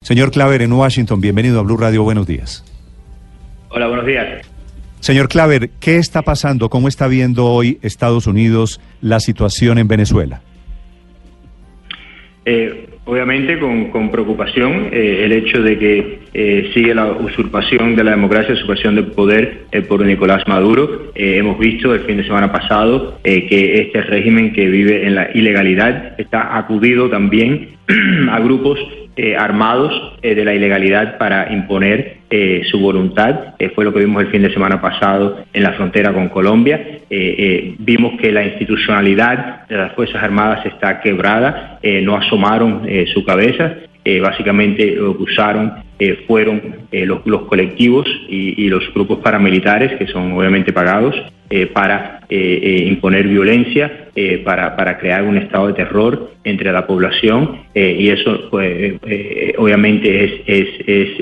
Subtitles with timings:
[0.00, 2.02] Señor Claver, en Washington, bienvenido a Blue Radio.
[2.04, 2.64] Buenos días.
[3.70, 4.46] Hola, buenos días.
[5.00, 6.70] Señor Claver, ¿qué está pasando?
[6.70, 10.40] ¿Cómo está viendo hoy Estados Unidos la situación en Venezuela?
[12.44, 18.04] Eh, obviamente con, con preocupación eh, el hecho de que eh, sigue la usurpación de
[18.04, 21.10] la democracia, usurpación del poder eh, por Nicolás Maduro.
[21.14, 25.16] Eh, hemos visto el fin de semana pasado eh, que este régimen que vive en
[25.16, 27.70] la ilegalidad está acudido también
[28.30, 28.78] a grupos
[29.18, 33.54] eh, armados eh, de la ilegalidad para imponer eh, su voluntad.
[33.58, 37.00] Eh, fue lo que vimos el fin de semana pasado en la frontera con Colombia.
[37.78, 43.74] Vimos que la institucionalidad de las Fuerzas Armadas está quebrada, no asomaron su cabeza.
[44.10, 50.06] Eh, básicamente lo que usaron eh, fueron eh, los, colectivos y, los grupos paramilitares, que
[50.06, 51.14] son obviamente pagados,
[51.50, 56.72] eh, para eh, eh, imponer violencia, eh, para, para crear un estado de terror entre
[56.72, 60.68] la población eh, y eso pues, eh, obviamente es, es,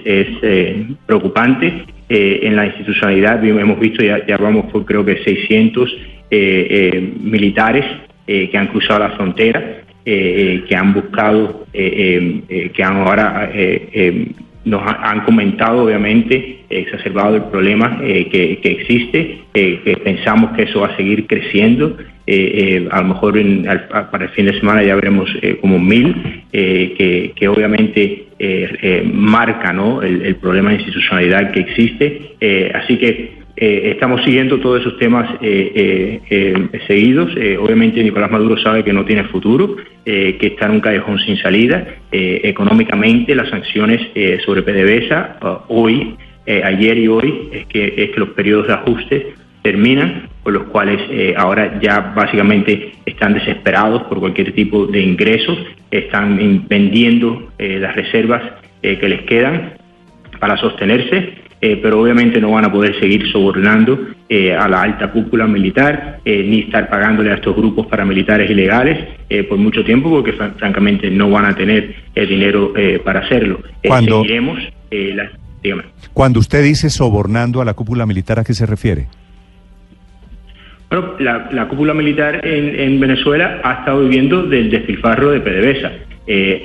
[0.04, 1.86] es, eh, preocupante.
[2.08, 5.98] Eh, en la institucionalidad hemos visto, ya, vamos por creo que 600 eh,
[6.30, 7.84] eh, militares
[8.28, 9.75] eh, que han cruzado la frontera,
[10.08, 13.50] eh, eh, que han buscado, eh, eh, eh, que han ahora
[14.64, 20.80] nos ha- han comentado, obviamente, exacerbado el problema que, que existe, que pensamos que eso
[20.80, 21.96] va a seguir creciendo.
[22.90, 25.28] a lo mejor en- al- para el fin de semana ya veremos
[25.60, 26.14] como mil,
[26.52, 28.26] que, que obviamente
[29.12, 30.02] marca ¿no?
[30.02, 32.36] el, el problema de institucionalidad que existe.
[32.74, 37.32] Así que eh, estamos siguiendo todos esos temas eh, eh, eh, seguidos.
[37.36, 41.36] Eh, obviamente Nicolás Maduro sabe que no tiene futuro, que está en un callejón sin
[41.38, 41.84] salida.
[42.12, 44.00] Económicamente las sanciones
[44.44, 46.14] sobre PDVSA hoy,
[46.46, 49.34] ayer y hoy, es que, es que los periodos de ajuste
[49.66, 55.58] terminan, por los cuales eh, ahora ya básicamente están desesperados por cualquier tipo de ingresos,
[55.90, 58.42] están vendiendo eh, las reservas
[58.82, 59.72] eh, que les quedan
[60.38, 65.10] para sostenerse, eh, pero obviamente no van a poder seguir sobornando eh, a la alta
[65.10, 70.10] cúpula militar eh, ni estar pagándole a estos grupos paramilitares ilegales eh, por mucho tiempo
[70.10, 73.60] porque fran- francamente no van a tener el dinero eh, para hacerlo.
[73.86, 74.58] Cuando- seguiremos
[74.90, 75.30] la-
[75.62, 75.82] dígame.
[76.12, 79.06] Cuando usted dice sobornando a la cúpula militar, ¿a qué se refiere?
[80.88, 85.92] Bueno, la, la cúpula militar en, en Venezuela ha estado viviendo del despilfarro de PDVSA.
[86.28, 86.60] Eh,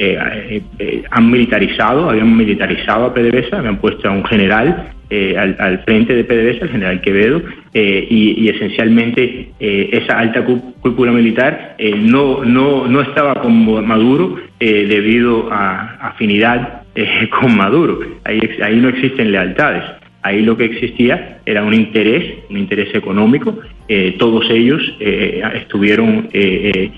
[0.50, 5.56] eh, eh, han militarizado, habían militarizado a PDVSA, habían puesto a un general eh, al,
[5.60, 11.76] al frente de PDVSA, el general Quevedo, eh, y, esencialmente esa alta cú- cúpula militar
[11.98, 16.84] no, no, no estaba con Maduro debido a afinidad
[17.40, 18.00] con Maduro.
[18.24, 19.84] Ahí, ahí no existen lealtades.
[20.24, 23.58] Ahí lo que existía era un interés, un interés económico.
[24.20, 26.92] Todos ellos eh, estuvieron eh,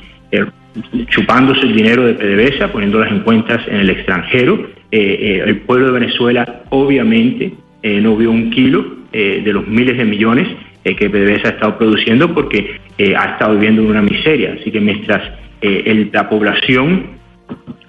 [1.07, 4.69] chupándose el dinero de PDVSA, poniéndolas en cuentas en el extranjero.
[4.91, 9.67] Eh, eh, el pueblo de Venezuela obviamente eh, no vio un kilo eh, de los
[9.67, 10.47] miles de millones
[10.83, 12.77] que PDVSA ha estado produciendo porque
[13.17, 14.57] ha estado viviendo en una miseria.
[14.59, 15.21] Así que mientras
[15.61, 17.11] el- la población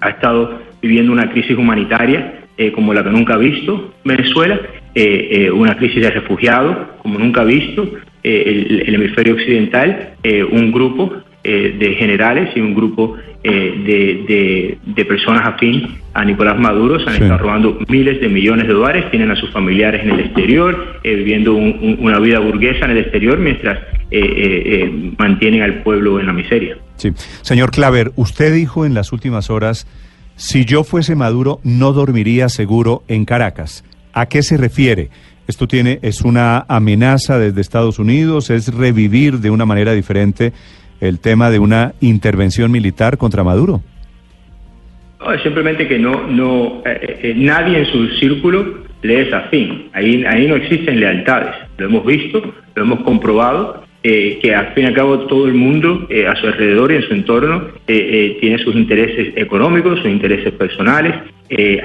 [0.00, 4.60] ha estado viviendo una crisis humanitaria como la que nunca ha visto Venezuela,
[5.54, 7.90] una crisis de refugiados como nunca ha visto
[8.22, 10.10] el, hemisferio occidental,
[10.52, 11.14] un grupo
[11.44, 13.50] eh, de generales y un grupo eh,
[13.86, 17.22] de, de- de personas afín a Nicolás Maduro se han Sí.
[17.22, 21.14] estado robando miles de millones de dólares, tienen a sus familiares en el exterior, eh,
[21.14, 23.78] viviendo un- un- una vida burguesa en el exterior mientras
[24.10, 26.78] eh, eh, eh, mantienen al pueblo en la miseria.
[26.96, 27.10] Sí.
[27.42, 29.86] Señor Claver, usted dijo en las últimas horas,
[30.36, 33.84] si yo fuese Maduro, no dormiría seguro en Caracas.
[34.12, 35.10] ¿A qué se refiere?
[35.48, 40.52] Esto tiene, es una amenaza desde Estados Unidos, es revivir de una manera diferente
[41.06, 43.82] el tema de una intervención militar contra Maduro.
[45.20, 49.88] No, simplemente que no, no, eh, eh, nadie en su círculo le es afín.
[49.92, 51.54] Ahí, ahí no existen lealtades.
[51.78, 52.42] Lo hemos visto,
[52.74, 56.36] lo hemos comprobado, eh, que al fin y al cabo todo el mundo eh, a
[56.36, 61.14] su alrededor y en su entorno eh, eh, tiene sus intereses económicos, sus intereses personales.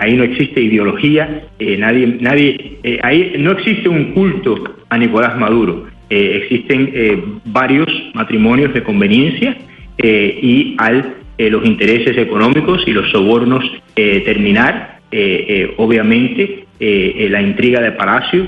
[0.01, 1.43] ahí no existe ideología,
[1.77, 4.55] nadie, nadie, ahí no existe un culto
[4.89, 5.85] a Nicolás Maduro.
[6.09, 7.87] Existen varios
[8.19, 9.55] matrimonios de conveniencia
[9.97, 13.63] eh, y al eh, los intereses económicos y los sobornos
[13.95, 14.99] eh, terminar,
[15.77, 18.45] obviamente la intriga de Palacio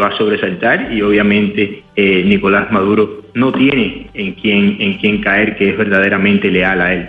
[0.00, 5.70] va a sobresaltar y obviamente Nicolás Maduro no tiene en quién, en quién caer que
[5.70, 7.08] es verdaderamente leal a él.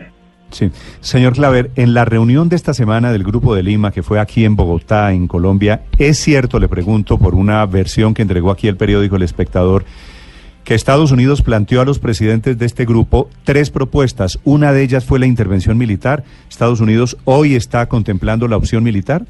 [0.51, 0.71] Sí.
[1.01, 4.45] Señor Claver, en la reunión de esta semana del Grupo de Lima, que fue aquí
[4.45, 8.77] en Bogotá, en Colombia, ¿es cierto, le pregunto, por una versión que entregó aquí el
[8.77, 9.83] periódico El Espectador,
[10.63, 14.39] que Estados Unidos planteó a los presidentes de este grupo tres propuestas?
[14.43, 16.23] Una de ellas fue la intervención militar.
[16.49, 19.23] ¿Estados Unidos hoy está contemplando la opción militar?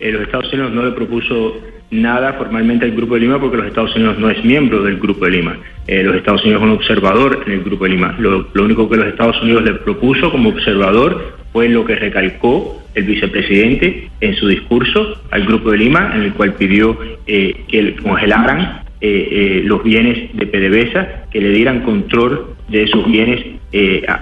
[0.00, 1.54] Eh, los Estados Unidos no le propuso
[1.90, 5.24] nada formalmente al Grupo de Lima porque los Estados Unidos no es miembro del Grupo
[5.24, 5.58] de Lima.
[5.86, 8.14] Eh, los Estados Unidos es un observador en el Grupo de Lima.
[8.18, 13.04] Lo, único que los Estados Unidos le propuso como observador fue lo que recalcó el
[13.04, 18.85] vicepresidente en su discurso al Grupo de Lima, en el cual pidió eh, que congelaran
[19.08, 23.44] eh, los bienes de PDVSA, que le dieran control de esos bienes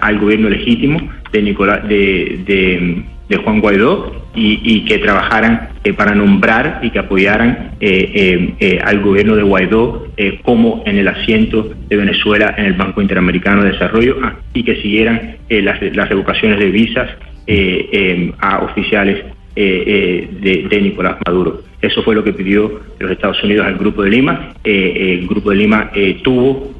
[0.00, 1.00] al gobierno legítimo
[1.32, 7.72] de, Nicolás, de de Juan Guaidó y, que trabajaran eh, para nombrar y que apoyaran
[7.80, 10.08] eh, eh, al gobierno de Guaidó
[10.42, 14.76] como en el asiento de Venezuela en el Banco Interamericano de Desarrollo ah, y que
[14.82, 17.10] siguieran las, las, revocaciones de visas
[18.40, 21.62] a oficiales de, Nicolás Maduro.
[21.80, 24.54] Eso fue lo que pidió los Estados Unidos al Grupo de Lima.
[24.64, 25.90] el Grupo de Lima
[26.22, 26.72] tuvo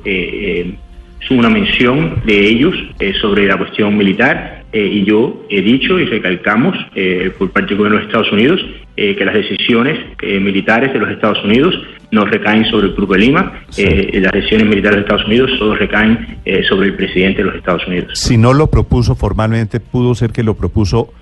[1.31, 2.75] una mención de ellos
[3.21, 7.79] sobre la cuestión militar eh, y yo he dicho y recalcamos eh, por parte del
[7.79, 8.61] gobierno de Estados Unidos
[8.97, 11.75] eh, que las decisiones militares de los Estados Unidos
[12.11, 16.39] no recaen sobre el Grupo de Lima, las decisiones militares de Estados Unidos solo recaen
[16.69, 18.19] sobre el presidente de los Estados Unidos.
[18.19, 21.13] Si no lo propuso formalmente, ¿pudo ser que lo propuso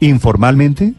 [0.00, 0.94] informalmente?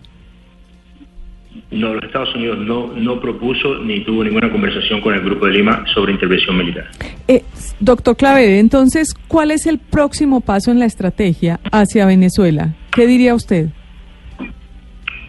[1.71, 5.53] No, los Estados Unidos no, no propuso ni tuvo ninguna conversación con el Grupo de
[5.53, 6.85] Lima sobre intervención militar.
[7.27, 7.43] Eh,
[7.79, 12.75] doctor Clave, entonces, ¿cuál es el próximo paso en la estrategia hacia Venezuela?
[12.91, 13.69] ¿Qué diría usted?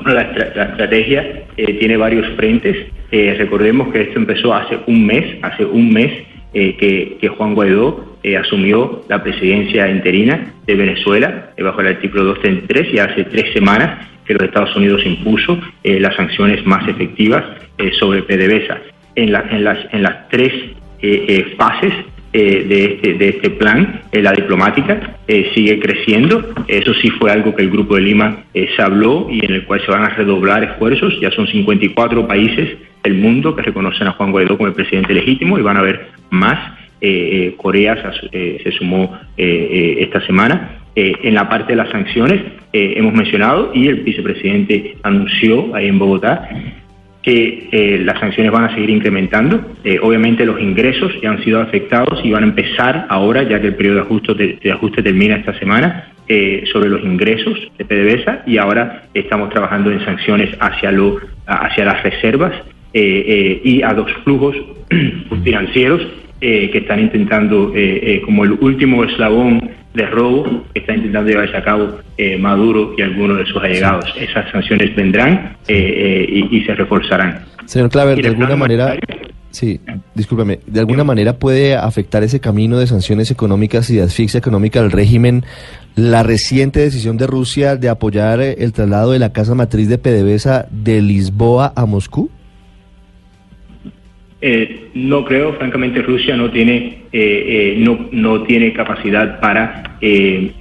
[0.05, 2.77] la, estrategia eh, tiene varios frentes.
[3.11, 6.13] Eh, recordemos que esto empezó hace un mes, hace un mes
[6.53, 12.99] que, que, Juan Guaidó asumió la presidencia interina de Venezuela bajo el artículo 233 y
[12.99, 17.45] hace tres semanas que los Estados Unidos impuso eh, las sanciones más efectivas
[17.79, 18.79] eh, sobre PDVSA.
[19.15, 20.53] En, en, las, en las tres
[21.01, 21.93] eh, fases
[22.33, 25.17] de, este, de este plan, la diplomática
[25.55, 26.47] sigue creciendo.
[26.69, 29.81] Eso sí fue algo que el Grupo de Lima se habló y en el cual
[29.81, 31.19] se van a redoblar esfuerzos.
[31.19, 35.59] Ya son 54 países del mundo que reconocen a Juan Guaidó como el presidente legítimo
[35.59, 36.59] y van a haber más.
[37.57, 40.81] Corea se sumó esta semana.
[40.95, 42.41] en la parte de las sanciones,
[42.77, 46.47] eh, hemos mencionado y el vicepresidente anunció ahí en Bogotá
[47.23, 49.61] que eh, las sanciones van a seguir incrementando.
[49.83, 53.69] Eh, obviamente los ingresos ya han sido afectados y van a empezar ahora, ya que
[53.69, 56.13] el periodo de ajuste, de, ajuste termina esta semana,
[56.73, 62.03] sobre los ingresos de PDVSA y ahora estamos trabajando en sanciones hacia, lo, hacia las
[62.03, 62.53] reservas
[62.93, 64.57] y a los flujos
[65.45, 66.03] financieros
[66.41, 67.73] que están intentando,
[68.25, 73.03] como el último eslabón de robo que está intentando llevarse a cabo eh, Maduro y
[73.03, 74.05] algunos de sus allegados.
[74.21, 77.45] Esas sanciones vendrán eh, eh, y, se reforzarán.
[77.65, 78.97] Señor Claver, de alguna manera...
[79.51, 79.81] Sí,
[80.15, 80.59] discúlpeme.
[80.67, 84.91] ¿De alguna manera puede afectar ese camino de sanciones económicas y de asfixia económica al
[84.91, 85.45] régimen
[85.95, 90.67] la reciente decisión de Rusia de apoyar el traslado de la casa matriz de PDVSA
[90.71, 92.31] de Lisboa a Moscú?
[94.39, 99.83] Eh, no creo, francamente Rusia no tiene, eh, eh, no, no tiene capacidad para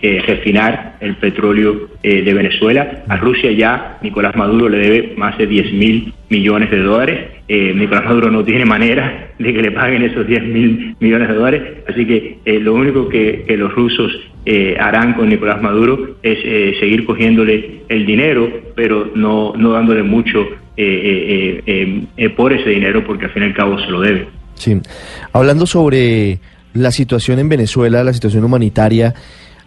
[0.02, 3.04] refinar el petróleo de Venezuela.
[3.08, 7.20] A Rusia ya Nicolás Maduro le debe más de 10 mil millones de dólares.
[7.48, 11.62] Nicolás Maduro no tiene manera de que le paguen esos 10 mil millones de dólares.
[11.88, 14.12] Así que lo único que, que los rusos
[14.80, 16.40] harán con Nicolás Maduro es
[16.80, 20.65] seguir cogiéndole el dinero, pero no, no dándole mucho eh, eh, eh,
[22.36, 24.28] por ese dinero porque al fin y al cabo se lo debe.
[24.56, 24.80] Sí.
[25.34, 26.40] Hablando sobre
[26.74, 29.14] la situación en Venezuela, la situación humanitaria,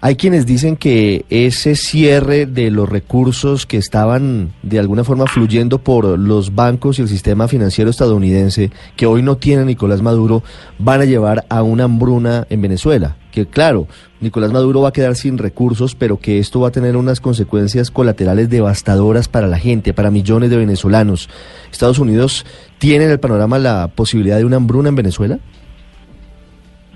[0.01, 5.79] hay quienes dicen que ese cierre de los recursos que estaban de alguna forma fluyendo
[5.79, 10.45] por los bancos y el sistema financiero estadounidense, que hoy no tiene Nicolás Maduro,
[10.79, 13.17] van a llevar a una hambruna en Venezuela.
[13.33, 13.89] Que claro,
[14.21, 17.91] Nicolás Maduro va a quedar sin recursos, pero que esto va a tener unas consecuencias
[17.91, 21.29] colaterales devastadoras para la gente, para millones de venezolanos.
[21.73, 22.47] ¿Estados Unidos
[22.79, 25.39] tiene en el panorama la posibilidad de una hambruna en Venezuela?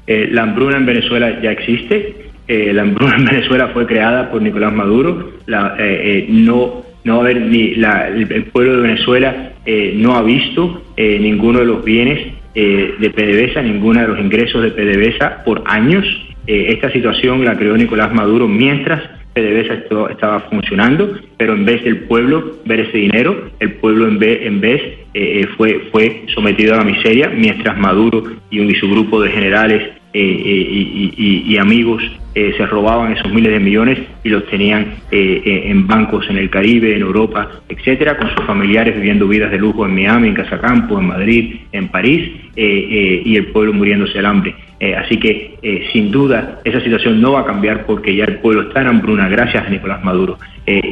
[0.06, 4.42] Eh, la hambruna en Venezuela ya existe eh, la hambruna en Venezuela fue creada por
[4.42, 5.32] Nicolás Maduro.
[5.46, 9.52] La, eh, eh, no, no haber ni el, pueblo de Venezuela
[9.94, 15.44] no ha visto ninguno de los bienes de PDVSA, ninguno de los ingresos de PDVSA
[15.44, 16.04] por años.
[16.46, 19.00] esta situación la creó Nicolás Maduro mientras
[19.34, 24.40] PDVSA estaba funcionando, pero en vez del pueblo ver ese dinero, el pueblo en vez,
[24.42, 24.82] en vez
[25.14, 29.30] eh, fue, fue sometido a la miseria, mientras Maduro y, un, y su grupo de
[29.30, 32.02] generales eh, y, y, amigos
[32.34, 36.50] eh, se robaban esos miles de millones y los tenían eh, en bancos en el
[36.50, 40.98] Caribe, en Europa, etcétera, con sus familiares viviendo vidas de lujo en Miami, en Casacampo,
[40.98, 44.54] en Madrid, en París, y el pueblo muriéndose del hambre.
[44.98, 48.82] así que, sin duda, esa situación no va a cambiar porque ya el pueblo está
[48.82, 50.36] en hambruna gracias a Nicolás Maduro.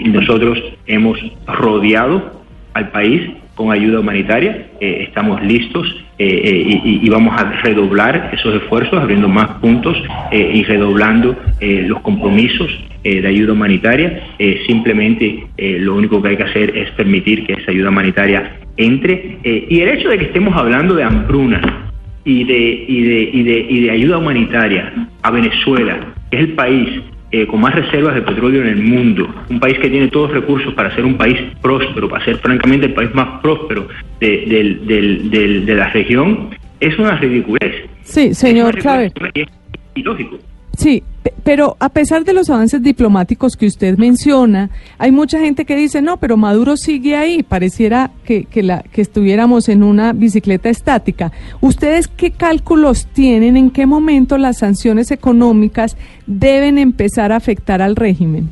[0.07, 2.41] nosotros hemos rodeado
[2.73, 4.69] al país con ayuda humanitaria.
[4.81, 5.87] Eh, estamos listos
[6.23, 9.97] eh, eh, y, vamos a redoblar esos esfuerzos, abriendo más puntos
[10.31, 12.69] y redoblando los compromisos
[13.03, 14.23] de ayuda humanitaria.
[14.67, 19.39] simplemente lo único que hay que hacer es permitir que esa ayuda humanitaria entre.
[19.43, 21.91] y el hecho de que estemos hablando de hambruna
[22.25, 26.01] y de, y de, y de, y de ayuda humanitaria a Venezuela,
[26.31, 27.01] que es el país
[27.33, 30.41] eh, con más reservas de petróleo en el mundo, un país que tiene todos los
[30.41, 33.89] recursos para ser un país próspero, para ser francamente el país más próspero
[34.21, 37.89] de, de la región, es una ridiculez.
[38.03, 39.13] Sí, señor Clave.
[39.35, 39.49] Es
[39.95, 40.39] ilógico.
[40.77, 41.03] Sí,
[41.45, 46.01] pero a pesar de los avances diplomáticos que usted menciona, hay mucha gente que dice,
[46.01, 51.33] no, pero Maduro sigue ahí, pareciera que, que, la, que estuviéramos en una bicicleta estática.
[51.61, 53.57] ¿Ustedes qué cálculos tienen?
[53.57, 55.97] ¿En qué momento las sanciones económicas
[56.27, 58.49] deben empezar a afectar al régimen?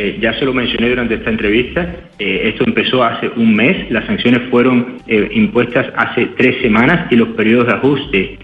[0.00, 4.06] Eh, ya se lo mencioné durante esta entrevista, eh, esto empezó hace un mes, las
[4.06, 8.38] sanciones fueron eh, impuestas hace tres semanas y los periodos de ajuste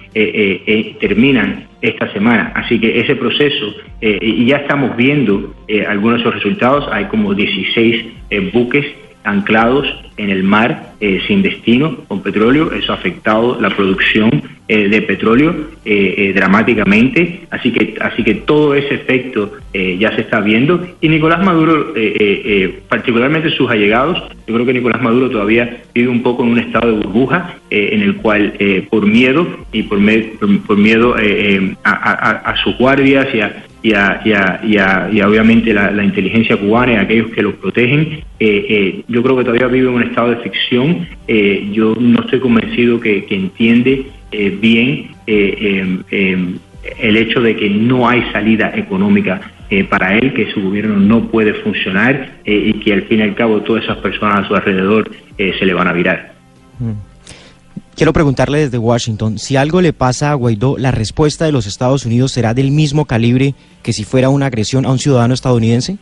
[1.00, 2.52] terminan esta semana.
[2.56, 5.54] Así que ese proceso, y ya estamos viendo
[5.88, 8.04] algunos de esos resultados, hay como 16
[8.52, 8.87] buques
[9.25, 12.73] anclados en el mar eh, sin destino con petróleo.
[12.73, 14.31] Eso ha afectado la producción
[14.69, 15.54] eh, de petróleo
[15.85, 17.40] eh, dramáticamente.
[17.50, 20.87] Así que, así que todo ese efecto ya se está viendo.
[21.00, 21.93] Y Nicolás Maduro,
[22.88, 26.93] particularmente sus allegados, yo creo que Nicolás Maduro todavía vive un poco en un estado
[26.93, 28.52] de burbuja en el cual
[28.88, 29.99] por miedo y por,
[30.64, 31.16] por, miedo
[31.83, 34.61] a, sus guardias y a, y a,
[35.12, 39.88] y obviamente la, inteligencia cubana y aquellos que los protegen, yo creo que todavía vive
[39.88, 41.07] en un estado de ficción.
[41.29, 46.59] Eh, yo no estoy convencido que, entiende eh, bien eh, em, em,
[46.99, 49.41] el hecho de que no hay salida económica
[49.91, 53.61] para él, que su gobierno no puede funcionar y que al fin y al cabo
[53.62, 56.33] todas esas personas a su alrededor se le van a virar.
[56.79, 57.13] Mm.
[57.96, 62.04] Quiero preguntarle desde Washington, si algo le pasa a Guaidó, ¿la respuesta de los Estados
[62.04, 65.98] Unidos será del mismo calibre que si fuera una agresión a un ciudadano estadounidense?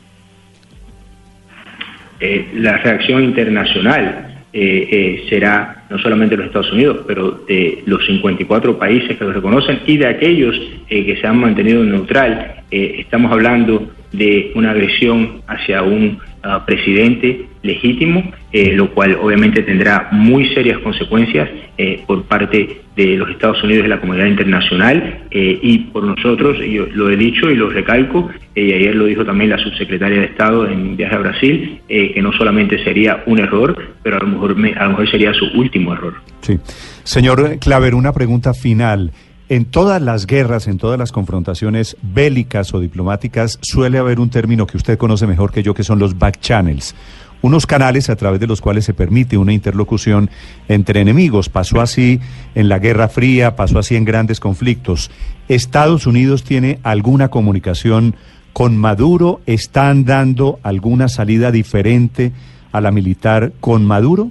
[2.18, 7.82] Eh, la reacción internacional eh, eh, será no solamente de los Estados Unidos, pero de
[7.84, 10.58] los 54 países que lo reconocen y de aquellos
[10.88, 12.62] que se han mantenido neutral.
[12.70, 16.18] estamos hablando de una agresión hacia un
[16.66, 23.30] presidente legítimo, eh, lo cual obviamente tendrá muy serias consecuencias eh, por parte de los
[23.30, 27.54] Estados Unidos y la comunidad internacional eh, y por nosotros, yo lo he dicho y
[27.54, 31.80] lo recalco, y ayer lo dijo también la subsecretaria de Estado en viaje a Brasil,
[31.88, 35.46] que no solamente sería un error, pero a lo mejor, a lo mejor sería su
[35.54, 36.14] último error.
[36.42, 36.58] Sí.
[37.04, 39.12] Señor Claver, una pregunta final.
[39.52, 44.66] En todas las guerras, en todas las confrontaciones bélicas o diplomáticas, suele haber un término
[44.66, 46.94] que usted conoce mejor que yo, que son los back channels.
[47.42, 50.30] Unos canales a través de los cuales se permite una interlocución
[50.68, 51.50] entre enemigos.
[51.50, 52.18] Pasó así
[52.54, 55.10] en la Guerra Fría, pasó así en grandes conflictos.
[55.48, 58.16] ¿Estados Unidos tiene alguna comunicación
[58.54, 59.42] con Maduro?
[59.44, 62.32] ¿Están dando alguna salida diferente
[62.72, 64.30] a la militar con Maduro?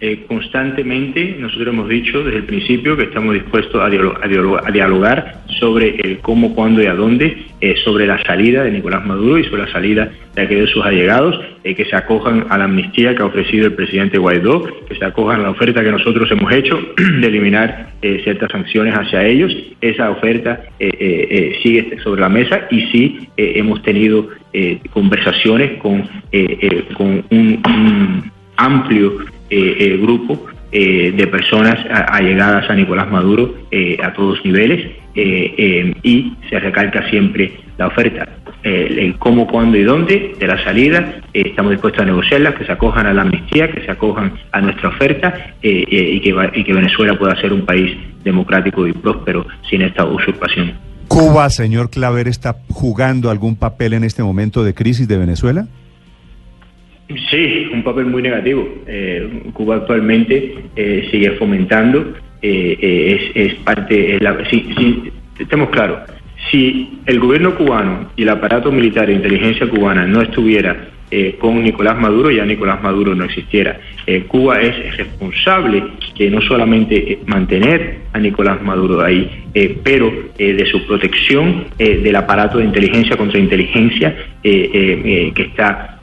[0.00, 3.88] Eh, constantemente nosotros hemos dicho desde el principio que estamos dispuestos a,
[4.70, 9.38] dialogar, sobre el cómo, cuándo y a dónde, eh, sobre la salida de Nicolás Maduro
[9.38, 12.64] y sobre la salida de aquellos de sus allegados, eh, que se acojan a la
[12.66, 16.30] amnistía que ha ofrecido el presidente Guaidó, que se acojan a la oferta que nosotros
[16.30, 16.78] hemos hecho
[17.20, 19.52] de eliminar ciertas sanciones hacia ellos.
[19.80, 24.28] Esa oferta sigue sobre la mesa y sí hemos tenido
[24.92, 26.08] conversaciones con,
[26.96, 29.12] con un amplio
[29.50, 31.78] eh, eh, grupo eh, de personas
[32.08, 33.54] allegadas a Nicolás Maduro
[34.02, 38.28] a todos niveles y se recalca siempre la oferta.
[38.62, 43.06] el cómo, cuándo y dónde de la salida, estamos dispuestos a negociarlas, que se acojan
[43.06, 47.40] a la amnistía, que se acojan a nuestra oferta y, que, y que Venezuela pueda
[47.40, 50.74] ser un país democrático y próspero sin esta usurpación.
[51.08, 55.66] ¿Cuba, señor Claver, está jugando algún papel en este momento de crisis de Venezuela?
[57.30, 58.68] Sí, un papel muy negativo.
[58.86, 66.00] Eh, Cuba actualmente eh, sigue fomentando, eh, es, parte, la, sí, estemos claros,
[66.50, 71.62] si el gobierno cubano y el aparato militar de inteligencia cubana no estuviera eh, con
[71.62, 73.80] Nicolás Maduro, ya Nicolás Maduro no existiera.
[74.06, 75.82] Eh, Cuba es responsable
[76.18, 79.46] de no solamente eh, mantener a Nicolás Maduro ahí,
[79.82, 86.00] pero de su protección del aparato de inteligencia contra inteligencia que está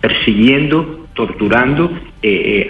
[0.00, 1.92] persiguiendo, torturando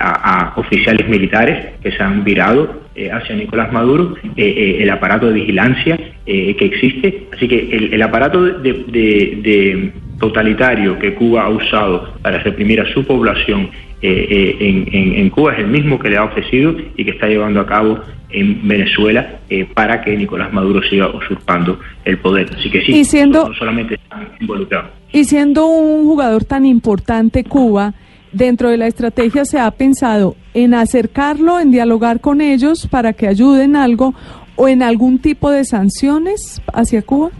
[0.00, 6.64] a, oficiales militares que se han virado hacia Nicolás Maduro, el aparato de vigilancia que
[6.64, 7.26] existe.
[7.32, 13.70] Así que el, aparato de totalitario que Cuba ha usado para reprimir a su población
[14.02, 17.60] eh, eh, en, Cuba es el mismo que le ha ofrecido y que está llevando
[17.60, 22.48] a cabo en Venezuela eh, para que Nicolás Maduro siga usurpando el poder.
[22.56, 24.90] Así que sí, no solamente están involucrados.
[25.12, 27.94] Y siendo un jugador tan importante Cuba,
[28.32, 33.26] dentro de la estrategia se ha pensado en acercarlo, en dialogar con ellos para que
[33.26, 34.14] ayuden algo
[34.56, 37.30] o en algún tipo de sanciones hacia Cuba.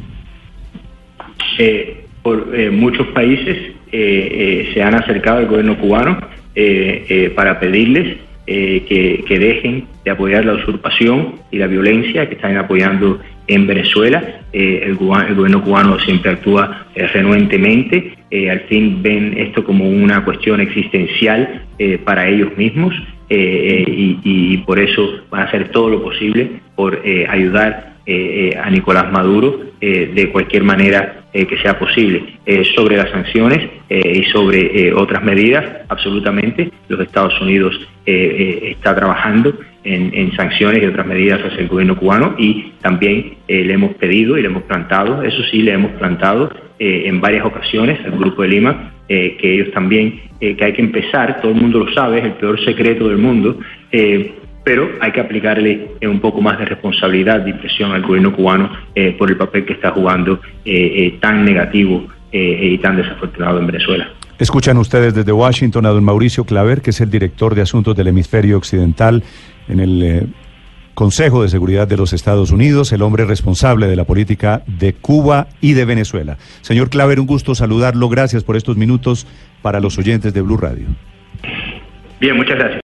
[1.59, 6.19] Eh, por eh, muchos países eh, eh, se han acercado al gobierno cubano
[7.35, 13.67] para pedirles que, dejen de apoyar la usurpación y la violencia que están apoyando en
[13.67, 14.41] Venezuela.
[14.53, 18.15] El, gobierno cubano siempre actúa renuentemente,
[18.51, 21.63] al fin ven esto como una cuestión existencial
[22.05, 22.95] para ellos mismos
[23.29, 27.95] y, por eso van a hacer todo lo posible por ayudar
[28.61, 32.25] a Nicolás Maduro de cualquier manera eh, que sea posible.
[32.45, 39.55] Eh, sobre las sanciones eh, y sobre otras medidas, absolutamente, los Estados Unidos está trabajando
[39.85, 44.43] en, sanciones y otras medidas hacia el gobierno cubano y también le hemos pedido y
[44.43, 48.93] le hemos plantado, eso sí, le hemos plantado en varias ocasiones al Grupo de Lima,
[49.07, 52.59] que ellos también, que hay que empezar, todo el mundo lo sabe, es el peor
[52.65, 53.61] secreto del mundo,
[54.65, 58.71] pero hay que aplicarle eh, un poco más de responsabilidad y presión al gobierno cubano
[58.95, 64.09] eh, por el papel que está jugando eh, tan negativo y tan desafortunado en Venezuela.
[64.39, 68.07] Escuchan ustedes desde Washington a don Mauricio Claver, que es el director de Asuntos del
[68.07, 69.25] Hemisferio Occidental
[69.67, 70.29] en el
[70.95, 75.49] Consejo de Seguridad de los Estados Unidos, el hombre responsable de la política de Cuba
[75.61, 76.37] y de Venezuela.
[76.61, 78.09] Señor Claver, un gusto saludarlo.
[78.09, 79.27] Gracias por estos minutos
[79.61, 80.87] para los oyentes de Blue Radio.
[82.21, 82.79] Bien, muchas gracias.